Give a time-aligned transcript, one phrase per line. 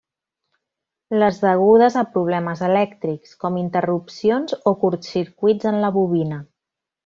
[1.23, 6.45] Les degudes a problemes elèctrics, com interrupcions o curtcircuits en la bobina.